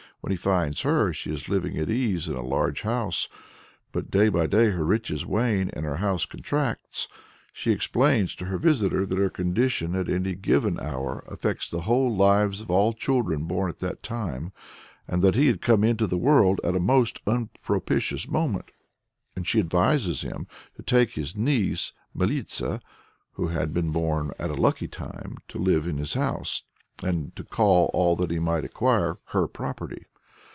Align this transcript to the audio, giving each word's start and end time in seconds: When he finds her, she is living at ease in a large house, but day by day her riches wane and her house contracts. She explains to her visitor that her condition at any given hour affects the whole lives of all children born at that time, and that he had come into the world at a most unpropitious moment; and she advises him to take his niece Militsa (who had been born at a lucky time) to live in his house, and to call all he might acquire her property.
When 0.23 0.29
he 0.29 0.37
finds 0.37 0.81
her, 0.83 1.11
she 1.11 1.31
is 1.31 1.49
living 1.49 1.79
at 1.79 1.89
ease 1.89 2.27
in 2.27 2.35
a 2.35 2.43
large 2.45 2.83
house, 2.83 3.27
but 3.91 4.11
day 4.11 4.29
by 4.29 4.45
day 4.45 4.69
her 4.69 4.85
riches 4.85 5.25
wane 5.25 5.71
and 5.73 5.83
her 5.83 5.97
house 5.97 6.27
contracts. 6.27 7.07
She 7.51 7.71
explains 7.71 8.35
to 8.35 8.45
her 8.45 8.59
visitor 8.59 9.03
that 9.07 9.17
her 9.17 9.31
condition 9.31 9.95
at 9.95 10.07
any 10.09 10.35
given 10.35 10.79
hour 10.79 11.23
affects 11.27 11.67
the 11.71 11.81
whole 11.81 12.15
lives 12.15 12.61
of 12.61 12.69
all 12.69 12.93
children 12.93 13.45
born 13.45 13.67
at 13.71 13.79
that 13.79 14.03
time, 14.03 14.51
and 15.07 15.23
that 15.23 15.33
he 15.33 15.47
had 15.47 15.59
come 15.59 15.83
into 15.83 16.05
the 16.05 16.19
world 16.19 16.61
at 16.63 16.75
a 16.75 16.79
most 16.79 17.19
unpropitious 17.25 18.27
moment; 18.27 18.69
and 19.35 19.47
she 19.47 19.59
advises 19.59 20.21
him 20.21 20.45
to 20.75 20.83
take 20.83 21.13
his 21.13 21.35
niece 21.35 21.93
Militsa 22.15 22.79
(who 23.33 23.47
had 23.47 23.73
been 23.73 23.89
born 23.89 24.33
at 24.37 24.51
a 24.51 24.53
lucky 24.53 24.87
time) 24.87 25.37
to 25.47 25.57
live 25.57 25.87
in 25.87 25.97
his 25.97 26.13
house, 26.13 26.61
and 27.01 27.35
to 27.35 27.43
call 27.43 27.89
all 27.91 28.15
he 28.27 28.37
might 28.37 28.63
acquire 28.63 29.17
her 29.29 29.47
property. 29.47 30.05